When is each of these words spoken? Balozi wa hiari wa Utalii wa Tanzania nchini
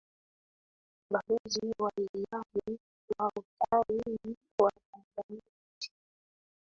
Balozi 1.11 1.73
wa 1.81 1.91
hiari 1.97 2.77
wa 3.17 3.31
Utalii 3.37 4.35
wa 4.59 4.71
Tanzania 4.91 5.41
nchini 5.75 5.97